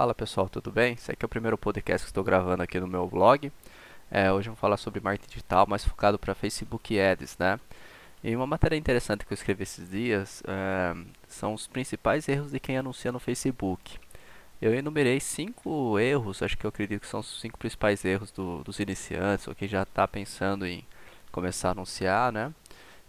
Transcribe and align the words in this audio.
Fala 0.00 0.14
pessoal, 0.14 0.48
tudo 0.48 0.72
bem? 0.72 0.94
Esse 0.94 1.12
aqui 1.12 1.22
é 1.22 1.26
o 1.26 1.28
primeiro 1.28 1.58
podcast 1.58 2.06
que 2.06 2.10
estou 2.10 2.24
gravando 2.24 2.62
aqui 2.62 2.80
no 2.80 2.86
meu 2.86 3.06
blog. 3.06 3.52
É, 4.10 4.32
hoje 4.32 4.48
vamos 4.48 4.58
falar 4.58 4.78
sobre 4.78 4.98
marketing 4.98 5.28
digital, 5.28 5.66
mais 5.68 5.84
focado 5.84 6.18
para 6.18 6.34
Facebook 6.34 6.98
Ads, 6.98 7.36
né? 7.36 7.60
E 8.24 8.34
uma 8.34 8.46
matéria 8.46 8.76
interessante 8.76 9.26
que 9.26 9.32
eu 9.34 9.34
escrevi 9.34 9.62
esses 9.64 9.90
dias 9.90 10.42
é, 10.48 10.96
são 11.28 11.52
os 11.52 11.66
principais 11.66 12.26
erros 12.30 12.50
de 12.50 12.58
quem 12.58 12.78
anuncia 12.78 13.12
no 13.12 13.18
Facebook. 13.18 13.98
Eu 14.58 14.72
enumerei 14.72 15.20
cinco 15.20 15.98
erros, 15.98 16.42
acho 16.42 16.56
que 16.56 16.64
eu 16.64 16.70
acredito 16.70 17.02
que 17.02 17.06
são 17.06 17.20
os 17.20 17.38
cinco 17.38 17.58
principais 17.58 18.02
erros 18.02 18.30
do, 18.32 18.64
dos 18.64 18.80
iniciantes, 18.80 19.48
ou 19.48 19.54
quem 19.54 19.68
já 19.68 19.82
está 19.82 20.08
pensando 20.08 20.66
em 20.66 20.82
começar 21.30 21.68
a 21.68 21.72
anunciar, 21.72 22.32
né? 22.32 22.54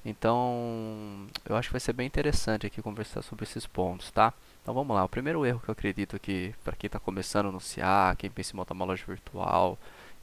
Então, 0.04 1.28
eu 1.46 1.56
acho 1.56 1.70
que 1.70 1.74
vai 1.74 1.80
ser 1.80 1.94
bem 1.94 2.08
interessante 2.08 2.66
aqui 2.66 2.82
conversar 2.82 3.22
sobre 3.22 3.44
esses 3.44 3.68
pontos, 3.68 4.10
tá? 4.12 4.34
Então 4.62 4.74
vamos 4.74 4.96
lá, 4.96 5.04
o 5.04 5.10
primeiro 5.10 5.46
erro 5.46 5.60
que 5.60 5.70
eu 5.70 5.74
acredito 5.74 6.20
que 6.20 6.54
para 6.64 6.76
quem 6.76 6.88
está 6.88 7.00
começando 7.00 7.48
a 7.48 7.50
anunciar, 7.50 8.16
quem 8.16 8.30
pensa 8.30 8.54
em 8.54 8.58
montar 8.58 8.74
uma 8.74 8.86
loja 8.86 9.04
virtual, 9.08 9.78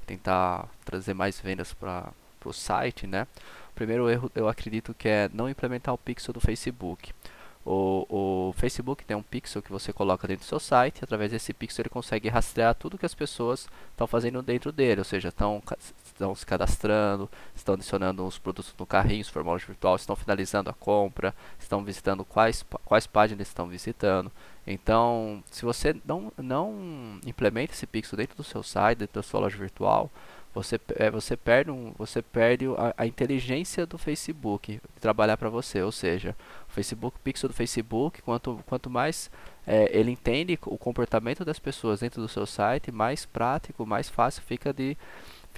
tentar 0.07 0.69
trazer 0.85 1.15
mais 1.15 1.41
vendas 1.41 1.73
para 1.73 2.13
o 2.45 2.53
site, 2.53 3.07
né? 3.07 3.27
O 3.71 3.75
primeiro 3.75 4.09
erro 4.09 4.31
eu 4.35 4.49
acredito 4.49 4.95
que 4.95 5.09
é 5.09 5.31
não 5.33 5.49
implementar 5.49 5.95
o 5.95 5.99
pixel 5.99 6.33
do 6.33 6.41
Facebook. 6.41 7.13
O, 7.65 8.07
o, 8.09 8.53
Facebook 8.55 9.05
tem 9.05 9.17
um 9.17 9.23
pixel 9.23 9.61
que 9.61 9.71
você 9.71 9.93
coloca 9.93 10.27
dentro 10.27 10.45
do 10.45 10.49
seu 10.49 10.59
site, 10.61 11.05
através 11.05 11.33
desse 11.33 11.53
pixel 11.53 11.83
ele 11.83 11.91
consegue 11.91 12.29
rastrear 12.29 12.75
tudo 12.75 12.97
que 12.97 13.05
as 13.05 13.15
pessoas 13.15 13.69
estão 13.91 14.07
fazendo 14.07 14.41
dentro 14.41 14.73
dele, 14.73 15.01
ou 15.01 15.05
seja, 15.05 15.29
estão 15.29 15.63
estão 16.19 16.35
se 16.35 16.45
cadastrando, 16.45 17.31
estão 17.55 17.75
adicionando 17.75 18.27
os 18.27 18.39
produtos 18.39 18.75
no 18.77 18.85
carrinho, 18.85 19.25
se 19.25 19.31
for 19.31 19.43
uma 19.43 19.53
loja 19.53 19.67
virtual, 19.67 19.95
estão 19.95 20.17
finalizando 20.17 20.69
a 20.69 20.75
compra, 20.75 21.35
estão 21.59 21.85
visitando 21.85 22.25
quais, 22.25 22.65
quais 22.85 23.07
páginas 23.07 23.47
estão 23.47 23.69
visitando. 23.69 24.31
Então, 24.67 25.43
se 25.51 25.65
você 25.65 25.97
não, 26.05 26.33
não 26.37 27.21
implementa 27.25 27.73
esse 27.73 27.87
pixel 27.87 28.17
dentro 28.17 28.37
do 28.37 28.45
seu 28.45 28.63
site, 28.63 28.99
dentro 28.99 29.15
da 29.15 29.23
sua 29.23 29.41
loja 29.41 29.57
virtual, 29.57 30.11
você, 30.53 30.81
é, 30.97 31.11
você 31.11 31.37
perde, 31.37 31.71
um, 31.71 31.93
você 31.97 32.21
perde 32.21 32.67
a, 32.77 32.95
a 32.97 33.07
inteligência 33.07 33.87
do 33.87 33.97
Facebook 33.97 34.81
trabalhar 35.01 35.37
para 35.37 35.49
você. 35.49 35.83
Ou 35.83 35.93
seja, 35.93 36.35
o 36.69 36.73
Facebook, 36.73 37.19
pixel 37.23 37.49
do 37.49 37.55
Facebook, 37.55 38.21
quanto, 38.23 38.61
quanto 38.67 38.91
mais 38.91 39.31
é, 39.67 39.89
ele 39.97 40.11
entende 40.11 40.59
o 40.67 40.77
comportamento 40.77 41.45
das 41.45 41.59
pessoas 41.59 42.01
dentro 42.01 42.21
do 42.21 42.29
seu 42.29 42.45
site, 42.47 42.91
mais 42.91 43.25
prático, 43.25 43.87
mais 43.87 44.09
fácil 44.09 44.43
fica 44.43 44.73
de 44.73 44.97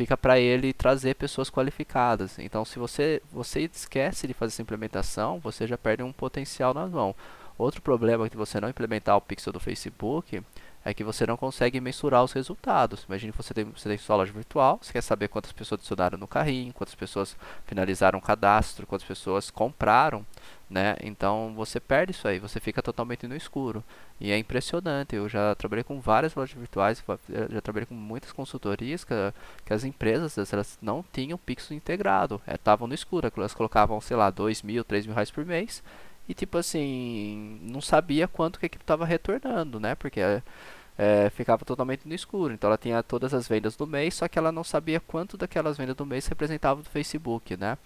fica 0.00 0.16
para 0.16 0.40
ele 0.40 0.72
trazer 0.72 1.14
pessoas 1.14 1.50
qualificadas. 1.50 2.38
Então, 2.38 2.64
se 2.64 2.78
você, 2.78 3.20
você 3.30 3.68
esquece 3.70 4.26
de 4.26 4.32
fazer 4.32 4.54
essa 4.54 4.62
implementação, 4.62 5.38
você 5.38 5.66
já 5.66 5.76
perde 5.76 6.02
um 6.02 6.10
potencial 6.10 6.72
na 6.72 6.86
mão. 6.86 7.14
Outro 7.58 7.82
problema 7.82 8.26
de 8.26 8.34
você 8.34 8.58
não 8.58 8.70
implementar 8.70 9.14
o 9.14 9.20
pixel 9.20 9.52
do 9.52 9.60
Facebook 9.60 10.42
é 10.82 10.94
que 10.94 11.04
você 11.04 11.26
não 11.26 11.36
consegue 11.36 11.78
mensurar 11.82 12.24
os 12.24 12.32
resultados. 12.32 13.04
Imagine 13.06 13.30
que 13.30 13.36
você 13.36 13.52
tem, 13.52 13.64
você 13.64 13.90
tem 13.90 13.98
sua 13.98 14.16
loja 14.16 14.32
virtual, 14.32 14.78
você 14.80 14.90
quer 14.90 15.02
saber 15.02 15.28
quantas 15.28 15.52
pessoas 15.52 15.78
adicionaram 15.78 16.16
no 16.16 16.26
carrinho, 16.26 16.72
quantas 16.72 16.94
pessoas 16.94 17.36
finalizaram 17.66 18.18
o 18.18 18.22
cadastro, 18.22 18.86
quantas 18.86 19.06
pessoas 19.06 19.50
compraram, 19.50 20.24
né? 20.70 20.94
Então 21.02 21.52
você 21.56 21.80
perde 21.80 22.12
isso 22.12 22.28
aí, 22.28 22.38
você 22.38 22.60
fica 22.60 22.80
totalmente 22.82 23.26
no 23.26 23.36
escuro. 23.36 23.82
E 24.20 24.30
é 24.30 24.38
impressionante, 24.38 25.16
eu 25.16 25.28
já 25.28 25.54
trabalhei 25.54 25.82
com 25.82 26.00
várias 26.00 26.34
lojas 26.34 26.56
virtuais, 26.56 27.02
já 27.50 27.60
trabalhei 27.60 27.86
com 27.86 27.94
muitas 27.94 28.32
consultorias 28.32 29.02
que, 29.02 29.14
que 29.64 29.72
as 29.72 29.82
empresas 29.84 30.52
elas 30.52 30.78
não 30.80 31.04
tinham 31.12 31.36
pixel 31.38 31.76
integrado, 31.76 32.40
estavam 32.46 32.86
é, 32.86 32.88
no 32.88 32.94
escuro, 32.94 33.30
elas 33.36 33.54
colocavam, 33.54 34.00
sei 34.00 34.16
lá, 34.16 34.30
dois 34.30 34.62
mil, 34.62 34.84
três 34.84 35.06
mil 35.06 35.14
reais 35.14 35.30
por 35.30 35.44
mês, 35.44 35.82
e 36.28 36.34
tipo 36.34 36.58
assim, 36.58 37.58
não 37.62 37.80
sabia 37.80 38.28
quanto 38.28 38.60
que 38.60 38.66
a 38.66 38.68
equipe 38.68 38.84
estava 38.84 39.04
retornando, 39.04 39.80
né? 39.80 39.94
Porque 39.96 40.20
é, 41.00 41.30
ficava 41.30 41.64
totalmente 41.64 42.06
no 42.06 42.14
escuro. 42.14 42.52
Então 42.52 42.68
ela 42.68 42.78
tinha 42.78 43.02
todas 43.02 43.32
as 43.34 43.48
vendas 43.48 43.74
do 43.74 43.86
mês, 43.86 44.14
só 44.14 44.28
que 44.28 44.38
ela 44.38 44.52
não 44.52 44.62
sabia 44.62 45.00
quanto 45.00 45.36
daquelas 45.36 45.78
vendas 45.78 45.96
do 45.96 46.04
mês 46.06 46.26
representava 46.26 46.82
do 46.82 46.88
Facebook, 46.90 47.56
né? 47.56 47.78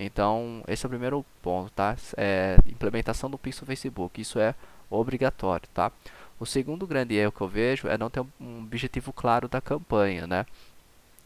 Então 0.00 0.64
esse 0.66 0.84
é 0.84 0.88
o 0.88 0.90
primeiro 0.90 1.24
ponto, 1.42 1.70
tá? 1.72 1.94
É, 2.16 2.56
implementação 2.66 3.28
do 3.30 3.36
pixel 3.36 3.66
Facebook, 3.66 4.18
isso 4.18 4.38
é 4.38 4.54
obrigatório, 4.88 5.68
tá? 5.74 5.92
O 6.38 6.46
segundo 6.46 6.86
grande 6.86 7.14
erro 7.14 7.30
que 7.30 7.42
eu 7.42 7.48
vejo 7.48 7.86
é 7.86 7.98
não 7.98 8.08
ter 8.08 8.24
um 8.40 8.62
objetivo 8.62 9.12
claro 9.12 9.46
da 9.46 9.60
campanha, 9.60 10.26
né? 10.26 10.46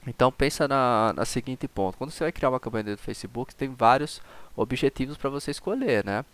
Então 0.06 0.32
pensa 0.32 0.66
na, 0.66 1.12
na 1.15 1.25
seguinte 1.25 1.69
ponto, 1.69 1.97
quando 1.97 2.10
você 2.10 2.25
vai 2.25 2.32
criar 2.32 2.50
uma 2.50 2.59
campanha 2.59 2.84
do 2.84 2.98
Facebook, 2.98 3.54
tem 3.54 3.72
vários 3.72 4.21
objetivos 4.56 5.16
para 5.16 5.31
você 5.31 5.53
escolher, 5.53 6.04
né? 6.04 6.25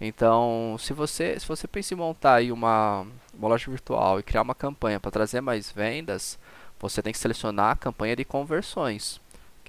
Então, 0.00 0.76
se 0.78 0.92
você, 0.92 1.38
se 1.40 1.46
você 1.48 1.66
pensa 1.66 1.92
em 1.92 1.96
montar 1.96 2.34
aí 2.36 2.52
uma, 2.52 3.04
uma 3.34 3.48
loja 3.48 3.68
virtual 3.68 4.20
e 4.20 4.22
criar 4.22 4.42
uma 4.42 4.54
campanha 4.54 5.00
para 5.00 5.10
trazer 5.10 5.40
mais 5.40 5.72
vendas, 5.72 6.38
você 6.78 7.02
tem 7.02 7.12
que 7.12 7.18
selecionar 7.18 7.72
a 7.72 7.76
campanha 7.76 8.14
de 8.14 8.24
conversões. 8.24 9.20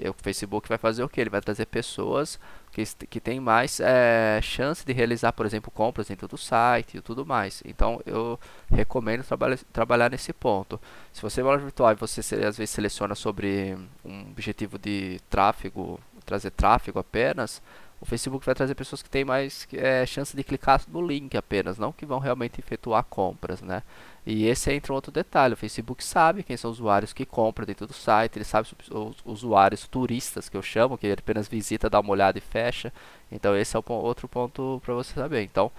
O 0.08 0.14
Facebook 0.14 0.70
vai 0.70 0.78
fazer 0.78 1.04
o 1.04 1.10
que? 1.10 1.20
Ele 1.20 1.30
vai 1.30 1.42
trazer 1.42 1.66
pessoas 1.66 2.40
que, 2.72 2.84
que 3.08 3.20
têm 3.20 3.40
mais 3.40 3.80
é, 3.80 4.40
chance 4.42 4.86
de 4.86 4.94
realizar, 4.94 5.34
por 5.34 5.46
exemplo, 5.46 5.72
compras 5.72 6.08
dentro 6.08 6.28
do 6.28 6.38
site 6.38 6.98
e 6.98 7.02
tudo 7.02 7.26
mais. 7.26 7.62
Então, 7.66 8.02
eu 8.06 8.40
recomendo 8.70 9.24
trabalha, 9.24 9.60
trabalhar 9.74 10.10
nesse 10.10 10.32
ponto. 10.32 10.80
Se 11.12 11.22
você 11.22 11.42
é 11.42 11.44
uma 11.44 11.52
loja 11.52 11.64
virtual 11.64 11.92
e 11.92 11.96
você 11.96 12.20
às 12.20 12.58
vezes 12.58 12.70
seleciona 12.70 13.16
sobre 13.16 13.78
um 14.06 14.22
objetivo 14.30 14.78
de 14.78 15.20
tráfego, 15.30 16.00
trazer 16.26 16.52
tráfego 16.52 17.00
apenas, 17.00 17.62
o 18.02 18.06
Facebook 18.06 18.46
vai 18.46 18.56
trazer 18.56 18.76
pessoas 18.76 19.02
que 19.02 19.10
têm 19.10 19.26
mais 19.26 19.68
é, 19.74 20.06
chance 20.06 20.36
de 20.36 20.44
clicar 20.44 20.82
no 20.88 21.06
link 21.06 21.36
apenas, 21.36 21.78
não 21.78 21.92
que 21.92 22.06
vão 22.06 22.20
realmente 22.20 22.60
efetuar 22.60 23.04
compras, 23.04 23.62
né? 23.62 23.84
E 24.26 24.46
esse 24.48 24.72
entra 24.72 24.94
um 24.94 24.96
outro 24.96 25.12
detalhe, 25.12 25.54
o 25.54 25.58
Facebook 25.58 26.04
sabe 26.04 26.44
quem 26.44 26.56
são 26.56 26.72
os 26.72 26.80
usuários 26.80 27.12
que 27.12 27.26
compram 27.26 27.66
dentro 27.66 27.88
do 27.88 27.94
site, 27.94 28.38
ele 28.38 28.46
sabe 28.46 28.68
os 28.90 29.18
usuários 29.26 29.88
turistas 29.88 30.48
que 30.48 30.56
eu 30.56 30.62
chamo, 30.62 30.98
que 30.98 31.08
ele 31.08 31.20
apenas 31.20 31.48
visita, 31.48 31.90
dá 31.90 32.00
uma 32.00 32.12
olhada 32.12 32.38
e 32.38 32.42
fecha. 32.42 32.94
Então 33.32 33.56
esse 33.56 33.76
é 33.76 33.80
o 33.80 33.84
outro 33.94 34.28
ponto 34.28 34.82
para 34.86 34.94
você 34.94 35.14
saber. 35.14 35.42
Então 35.44 35.72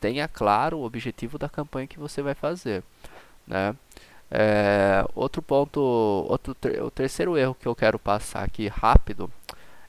tenha 0.00 0.26
claro 0.28 0.78
o 0.78 0.84
objetivo 0.84 1.38
da 1.38 1.48
campanha 1.48 1.86
que 1.86 1.98
você 1.98 2.22
vai 2.22 2.34
fazer, 2.34 2.82
né? 3.46 3.76
É, 4.30 5.04
outro 5.14 5.40
ponto, 5.40 5.80
outro 5.80 6.54
ter, 6.54 6.82
o 6.82 6.90
terceiro 6.90 7.36
erro 7.36 7.54
que 7.54 7.66
eu 7.66 7.76
quero 7.76 7.98
passar 7.98 8.42
aqui 8.42 8.66
rápido 8.66 9.30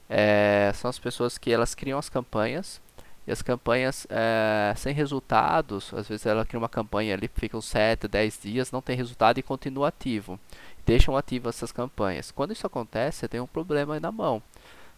é, 0.08 0.72
são 0.74 0.88
as 0.88 0.98
pessoas 0.98 1.38
que 1.38 1.50
elas 1.52 1.74
criam 1.74 1.98
as 1.98 2.08
campanhas 2.08 2.80
e 3.26 3.30
as 3.30 3.42
campanhas 3.42 4.06
é, 4.08 4.72
sem 4.74 4.94
resultados, 4.94 5.92
às 5.92 6.08
vezes 6.08 6.24
ela 6.24 6.46
cria 6.46 6.58
uma 6.58 6.68
campanha 6.68 7.14
ali, 7.14 7.28
ficam 7.28 7.60
7, 7.60 8.08
10 8.08 8.40
dias, 8.42 8.72
não 8.72 8.80
tem 8.80 8.96
resultado 8.96 9.38
e 9.38 9.42
continua 9.42 9.88
ativo. 9.88 10.40
Deixam 10.86 11.14
ativas 11.14 11.56
essas 11.56 11.70
campanhas. 11.70 12.30
Quando 12.30 12.52
isso 12.52 12.66
acontece, 12.66 13.18
você 13.18 13.28
tem 13.28 13.38
um 13.38 13.46
problema 13.46 13.92
aí 13.92 14.00
na 14.00 14.10
mão. 14.10 14.42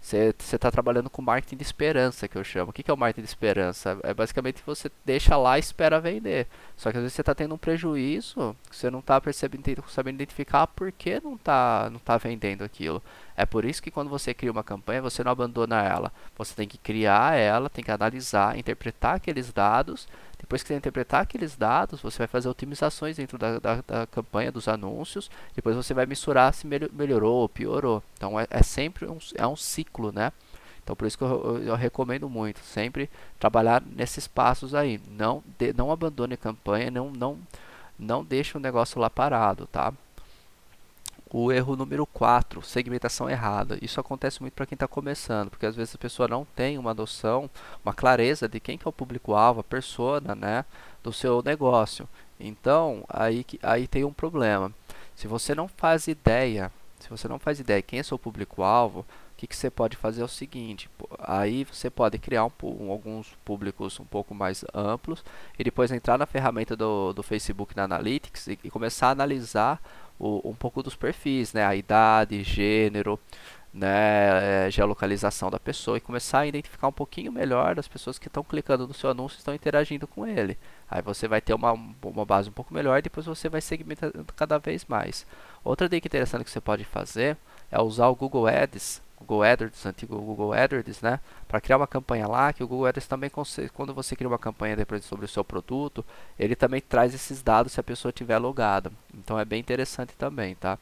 Você 0.00 0.34
está 0.38 0.70
trabalhando 0.70 1.10
com 1.10 1.20
marketing 1.20 1.56
de 1.56 1.62
esperança, 1.62 2.26
que 2.26 2.36
eu 2.36 2.42
chamo. 2.42 2.70
O 2.70 2.72
que, 2.72 2.82
que 2.82 2.90
é 2.90 2.94
o 2.94 2.96
marketing 2.96 3.22
de 3.22 3.28
esperança? 3.28 3.98
É 4.02 4.14
basicamente 4.14 4.62
você 4.64 4.90
deixa 5.04 5.36
lá 5.36 5.58
e 5.58 5.60
espera 5.60 6.00
vender. 6.00 6.46
Só 6.74 6.90
que 6.90 6.96
às 6.96 7.02
vezes 7.02 7.14
você 7.14 7.20
está 7.20 7.34
tendo 7.34 7.54
um 7.54 7.58
prejuízo, 7.58 8.56
você 8.70 8.90
não 8.90 9.00
está 9.00 9.20
percebendo, 9.20 9.84
sabendo 9.88 10.14
identificar 10.14 10.66
por 10.66 10.90
que 10.90 11.20
não 11.20 11.34
está 11.34 11.90
não 11.92 11.98
tá 11.98 12.16
vendendo 12.16 12.64
aquilo. 12.64 13.02
É 13.36 13.44
por 13.44 13.64
isso 13.64 13.82
que 13.82 13.90
quando 13.90 14.08
você 14.08 14.32
cria 14.32 14.50
uma 14.50 14.64
campanha, 14.64 15.02
você 15.02 15.22
não 15.22 15.32
abandona 15.32 15.82
ela. 15.82 16.10
Você 16.36 16.54
tem 16.54 16.66
que 16.66 16.78
criar 16.78 17.36
ela, 17.36 17.68
tem 17.68 17.84
que 17.84 17.90
analisar, 17.90 18.58
interpretar 18.58 19.16
aqueles 19.16 19.52
dados 19.52 20.08
depois 20.40 20.62
que 20.62 20.68
você 20.68 20.74
interpretar 20.74 21.22
aqueles 21.22 21.54
dados, 21.54 22.00
você 22.00 22.18
vai 22.18 22.26
fazer 22.26 22.48
otimizações 22.48 23.18
dentro 23.18 23.36
da, 23.36 23.58
da, 23.58 23.84
da 23.86 24.06
campanha, 24.06 24.50
dos 24.50 24.68
anúncios. 24.68 25.30
Depois 25.54 25.76
você 25.76 25.92
vai 25.92 26.06
mensurar 26.06 26.52
se 26.54 26.66
melhorou 26.66 27.42
ou 27.42 27.48
piorou. 27.48 28.02
Então 28.16 28.40
é, 28.40 28.46
é 28.50 28.62
sempre 28.62 29.06
um, 29.06 29.18
é 29.34 29.46
um 29.46 29.54
ciclo, 29.54 30.10
né? 30.10 30.32
Então 30.82 30.96
por 30.96 31.06
isso 31.06 31.18
que 31.18 31.22
eu, 31.22 31.28
eu, 31.28 31.62
eu, 31.64 31.74
recomendo 31.76 32.28
muito 32.28 32.60
sempre 32.60 33.10
trabalhar 33.38 33.82
nesses 33.94 34.26
passos 34.26 34.74
aí. 34.74 34.98
Não, 35.10 35.44
de, 35.58 35.74
não 35.74 35.92
abandone 35.92 36.34
a 36.34 36.38
campanha, 36.38 36.90
não, 36.90 37.10
não, 37.10 37.38
não 37.98 38.24
deixe 38.24 38.56
o 38.56 38.60
negócio 38.60 38.98
lá 38.98 39.10
parado, 39.10 39.66
tá? 39.66 39.92
O 41.32 41.52
erro 41.52 41.76
número 41.76 42.04
4, 42.06 42.60
segmentação 42.60 43.30
errada. 43.30 43.78
Isso 43.80 44.00
acontece 44.00 44.40
muito 44.40 44.54
para 44.54 44.66
quem 44.66 44.74
está 44.74 44.88
começando, 44.88 45.48
porque 45.48 45.64
às 45.64 45.76
vezes 45.76 45.94
a 45.94 45.98
pessoa 45.98 46.26
não 46.26 46.44
tem 46.44 46.76
uma 46.76 46.92
noção, 46.92 47.48
uma 47.84 47.94
clareza 47.94 48.48
de 48.48 48.58
quem 48.58 48.76
que 48.76 48.86
é 48.86 48.88
o 48.88 48.92
público-alvo, 48.92 49.60
a 49.60 49.64
persona, 49.64 50.34
né, 50.34 50.64
do 51.04 51.12
seu 51.12 51.40
negócio. 51.40 52.08
Então, 52.38 53.04
aí, 53.08 53.46
aí 53.62 53.86
tem 53.86 54.02
um 54.02 54.12
problema. 54.12 54.72
Se 55.14 55.28
você 55.28 55.54
não 55.54 55.68
faz 55.68 56.08
ideia, 56.08 56.72
se 56.98 57.08
você 57.08 57.28
não 57.28 57.38
faz 57.38 57.60
ideia 57.60 57.80
quem 57.80 58.00
é 58.00 58.02
seu 58.02 58.18
público-alvo, 58.18 59.00
o 59.00 59.04
que, 59.36 59.46
que 59.46 59.56
você 59.56 59.70
pode 59.70 59.96
fazer 59.96 60.22
é 60.22 60.24
o 60.24 60.28
seguinte, 60.28 60.90
aí 61.20 61.64
você 61.64 61.88
pode 61.88 62.18
criar 62.18 62.44
um, 62.44 62.50
um, 62.62 62.90
alguns 62.90 63.28
públicos 63.44 64.00
um 64.00 64.04
pouco 64.04 64.34
mais 64.34 64.64
amplos 64.74 65.24
e 65.58 65.62
depois 65.62 65.92
entrar 65.92 66.18
na 66.18 66.26
ferramenta 66.26 66.76
do, 66.76 67.12
do 67.12 67.22
Facebook 67.22 67.76
na 67.76 67.84
Analytics 67.84 68.48
e, 68.48 68.58
e 68.64 68.70
começar 68.70 69.08
a 69.08 69.12
analisar 69.12 69.80
o, 70.20 70.50
um 70.50 70.54
pouco 70.54 70.82
dos 70.82 70.94
perfis, 70.94 71.52
né? 71.52 71.64
A 71.64 71.74
idade, 71.74 72.44
gênero, 72.44 73.18
né, 73.72 74.66
é, 74.66 74.70
geolocalização 74.70 75.48
da 75.50 75.58
pessoa 75.58 75.96
e 75.96 76.00
começar 76.00 76.40
a 76.40 76.46
identificar 76.46 76.88
um 76.88 76.92
pouquinho 76.92 77.30
melhor 77.30 77.78
as 77.78 77.86
pessoas 77.86 78.18
que 78.18 78.26
estão 78.26 78.42
clicando 78.42 78.86
no 78.86 78.92
seu 78.92 79.10
anúncio 79.10 79.36
e 79.36 79.38
estão 79.38 79.54
interagindo 79.54 80.06
com 80.06 80.26
ele. 80.26 80.58
Aí 80.90 81.00
você 81.00 81.28
vai 81.28 81.40
ter 81.40 81.54
uma, 81.54 81.72
uma 81.72 82.24
base 82.24 82.48
um 82.48 82.52
pouco 82.52 82.74
melhor 82.74 82.98
e 82.98 83.02
depois 83.02 83.26
você 83.26 83.48
vai 83.48 83.60
segmentando 83.60 84.24
cada 84.36 84.58
vez 84.58 84.84
mais. 84.86 85.24
Outra 85.64 85.88
dica 85.88 86.08
interessante 86.08 86.44
que 86.44 86.50
você 86.50 86.60
pode 86.60 86.84
fazer 86.84 87.36
é 87.70 87.80
usar 87.80 88.08
o 88.08 88.16
Google 88.16 88.48
Ads, 88.48 89.00
Google 89.20 89.42
AdWords, 89.42 89.86
antigo 89.86 90.16
Google 90.18 90.52
AdWords, 90.52 91.02
né, 91.02 91.20
para 91.46 91.60
criar 91.60 91.76
uma 91.76 91.86
campanha 91.86 92.26
lá, 92.26 92.52
que 92.52 92.64
o 92.64 92.68
Google 92.68 92.86
AdWords 92.86 93.06
também, 93.06 93.30
quando 93.72 93.94
você 93.94 94.16
cria 94.16 94.28
uma 94.28 94.38
campanha 94.38 94.74
depois 94.74 95.04
sobre 95.04 95.26
o 95.26 95.28
seu 95.28 95.44
produto, 95.44 96.04
ele 96.38 96.56
também 96.56 96.80
traz 96.80 97.14
esses 97.14 97.42
dados 97.42 97.72
se 97.72 97.80
a 97.80 97.82
pessoa 97.82 98.10
tiver 98.10 98.38
logada. 98.38 98.90
Então 99.14 99.38
é 99.38 99.44
bem 99.44 99.60
interessante 99.60 100.14
também, 100.16 100.54
tá? 100.54 100.78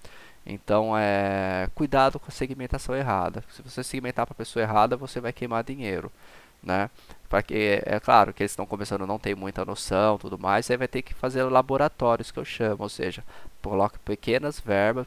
Então, 0.46 0.96
é, 0.96 1.68
cuidado 1.74 2.18
com 2.18 2.26
a 2.28 2.30
segmentação 2.30 2.94
errada. 2.94 3.44
Se 3.50 3.60
você 3.60 3.84
segmentar 3.84 4.26
para 4.26 4.32
a 4.32 4.36
pessoa 4.36 4.62
errada, 4.62 4.96
você 4.96 5.20
vai 5.20 5.32
queimar 5.32 5.62
dinheiro, 5.62 6.10
né? 6.62 6.88
Porque 7.28 7.82
é 7.84 8.00
claro 8.00 8.32
que 8.32 8.42
eles 8.42 8.52
estão 8.52 8.64
começando, 8.64 9.06
não 9.06 9.18
tem 9.18 9.34
muita 9.34 9.64
noção, 9.64 10.16
tudo 10.16 10.38
mais, 10.38 10.70
aí 10.70 10.76
vai 10.76 10.88
ter 10.88 11.02
que 11.02 11.12
fazer 11.12 11.42
laboratórios 11.42 12.30
que 12.30 12.38
eu 12.38 12.44
chamo, 12.44 12.82
ou 12.84 12.88
seja, 12.88 13.22
coloca 13.62 13.98
pequenas 14.02 14.58
verbas, 14.58 15.06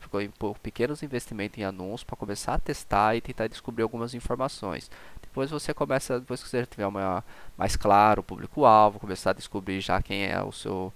pequenos 0.62 1.02
investimentos 1.02 1.58
em 1.58 1.64
anúncios 1.64 2.04
para 2.04 2.16
começar 2.16 2.54
a 2.54 2.60
testar 2.60 3.16
e 3.16 3.22
tentar 3.22 3.48
descobrir 3.48 3.82
algumas 3.82 4.14
informações. 4.14 4.92
Depois 5.22 5.50
você 5.50 5.74
começa, 5.74 6.20
depois 6.20 6.44
que 6.44 6.50
você 6.50 6.66
tiver 6.66 6.86
uma, 6.86 7.24
mais 7.58 7.76
claro 7.76 8.22
o 8.22 8.24
público-alvo, 8.24 9.00
começar 9.00 9.32
a 9.32 9.34
descobrir 9.34 9.82
já 9.82 10.00
quem 10.02 10.26
é 10.26 10.44
o 10.44 10.52
seu, 10.52 10.94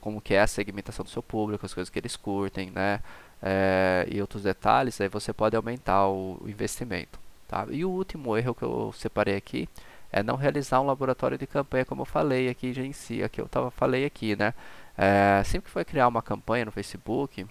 como 0.00 0.20
que 0.20 0.34
é 0.34 0.40
a 0.40 0.46
segmentação 0.46 1.04
do 1.04 1.10
seu 1.10 1.22
público, 1.22 1.64
as 1.64 1.74
coisas 1.74 1.88
que 1.88 1.98
eles 1.98 2.16
curtem, 2.16 2.70
né? 2.70 3.00
é, 3.42 4.06
e 4.08 4.20
outros 4.20 4.44
detalhes, 4.44 5.00
aí 5.00 5.08
você 5.08 5.32
pode 5.32 5.56
aumentar 5.56 6.06
o, 6.06 6.38
o 6.40 6.48
investimento. 6.48 7.18
Tá? 7.48 7.66
E 7.70 7.84
o 7.84 7.90
último 7.90 8.36
erro 8.36 8.54
que 8.54 8.62
eu 8.62 8.94
separei 8.96 9.36
aqui 9.36 9.68
é 10.12 10.22
não 10.22 10.36
realizar 10.36 10.80
um 10.80 10.86
laboratório 10.86 11.38
de 11.38 11.46
campanha, 11.46 11.84
como 11.84 12.02
eu 12.02 12.06
falei 12.06 12.48
aqui 12.48 12.72
já 12.72 12.82
em 12.82 12.92
si, 12.92 13.22
aqui 13.22 13.40
eu 13.40 13.48
tava, 13.48 13.70
falei 13.70 14.04
aqui, 14.04 14.36
né? 14.36 14.54
É, 14.96 15.42
sempre 15.44 15.66
que 15.66 15.70
for 15.70 15.84
criar 15.84 16.06
uma 16.08 16.22
campanha 16.22 16.66
no 16.66 16.72
Facebook, 16.72 17.46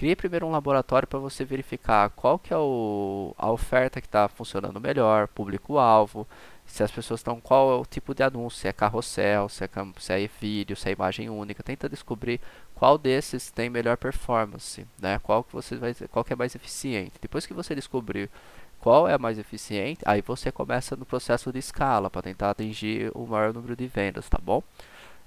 crie 0.00 0.16
primeiro 0.16 0.46
um 0.46 0.50
laboratório 0.50 1.06
para 1.06 1.18
você 1.18 1.44
verificar 1.44 2.08
qual 2.16 2.38
que 2.38 2.54
é 2.54 2.56
o, 2.56 3.34
a 3.36 3.50
oferta 3.50 4.00
que 4.00 4.06
está 4.06 4.28
funcionando 4.28 4.80
melhor, 4.80 5.28
público-alvo, 5.28 6.26
se 6.64 6.82
as 6.82 6.90
pessoas 6.90 7.20
estão, 7.20 7.38
qual 7.38 7.70
é 7.70 7.74
o 7.74 7.84
tipo 7.84 8.14
de 8.14 8.22
anúncio, 8.22 8.60
se 8.60 8.66
é 8.68 8.72
carrossel, 8.72 9.50
se 9.50 9.62
é, 9.62 9.68
se 9.98 10.12
é 10.14 10.26
vídeo, 10.40 10.74
se 10.74 10.88
é 10.88 10.92
imagem 10.92 11.28
única, 11.28 11.62
tenta 11.62 11.86
descobrir 11.86 12.40
qual 12.74 12.96
desses 12.96 13.50
tem 13.50 13.68
melhor 13.68 13.98
performance, 13.98 14.86
né? 14.98 15.18
Qual 15.18 15.44
que 15.44 15.52
você 15.52 15.76
vai, 15.76 15.92
qual 16.10 16.24
que 16.24 16.32
é 16.32 16.36
mais 16.36 16.54
eficiente. 16.54 17.18
Depois 17.20 17.44
que 17.44 17.52
você 17.52 17.74
descobrir 17.74 18.30
qual 18.78 19.06
é 19.06 19.12
a 19.12 19.18
mais 19.18 19.38
eficiente, 19.38 20.00
aí 20.06 20.22
você 20.22 20.50
começa 20.50 20.96
no 20.96 21.04
processo 21.04 21.52
de 21.52 21.58
escala 21.58 22.08
para 22.08 22.22
tentar 22.22 22.48
atingir 22.48 23.12
o 23.14 23.26
maior 23.26 23.52
número 23.52 23.76
de 23.76 23.86
vendas, 23.86 24.30
tá 24.30 24.38
bom? 24.42 24.62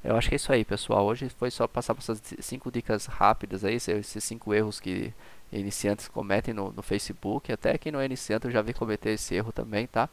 Eu 0.03 0.17
acho 0.17 0.27
que 0.27 0.35
é 0.35 0.37
isso 0.37 0.51
aí, 0.51 0.65
pessoal. 0.65 1.05
Hoje 1.05 1.29
foi 1.29 1.49
só 1.49 1.67
passar 1.67 1.95
essas 1.97 2.21
cinco 2.39 2.71
dicas 2.71 3.05
rápidas 3.05 3.63
aí, 3.63 3.75
esses 3.75 4.23
cinco 4.23 4.53
erros 4.53 4.79
que 4.79 5.13
iniciantes 5.51 6.07
cometem 6.07 6.53
no, 6.53 6.71
no 6.71 6.81
Facebook. 6.81 7.51
Até 7.51 7.77
quem 7.77 7.91
não 7.91 7.99
é 7.99 8.05
iniciante 8.05 8.45
eu 8.45 8.51
já 8.51 8.61
vi 8.61 8.73
cometer 8.73 9.11
esse 9.11 9.33
erro 9.33 9.51
também, 9.51 9.87
tá? 9.87 10.09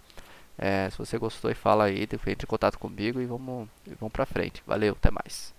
É, 0.57 0.91
se 0.91 0.99
você 0.99 1.19
gostou, 1.19 1.53
fala 1.55 1.85
aí, 1.85 2.03
entre 2.03 2.19
em 2.31 2.47
contato 2.47 2.79
comigo 2.79 3.21
e 3.21 3.27
vamos, 3.27 3.69
vamos 3.99 4.13
pra 4.13 4.27
frente. 4.27 4.63
Valeu, 4.67 4.93
até 4.93 5.11
mais. 5.11 5.55